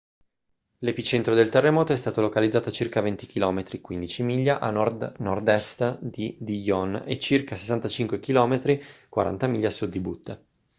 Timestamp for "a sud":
9.67-9.89